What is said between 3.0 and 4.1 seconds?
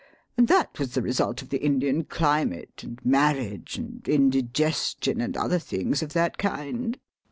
marriage, and